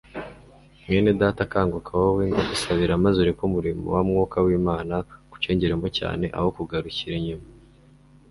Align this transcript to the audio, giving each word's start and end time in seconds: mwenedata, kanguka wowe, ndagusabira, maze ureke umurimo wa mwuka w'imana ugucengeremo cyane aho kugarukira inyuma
mwenedata, 0.85 1.43
kanguka 1.53 1.91
wowe, 2.01 2.23
ndagusabira, 2.33 3.03
maze 3.05 3.17
ureke 3.19 3.41
umurimo 3.49 3.83
wa 3.95 4.01
mwuka 4.07 4.37
w'imana 4.45 4.95
ugucengeremo 5.25 5.87
cyane 5.97 6.25
aho 6.37 6.47
kugarukira 6.57 7.13
inyuma 7.19 7.47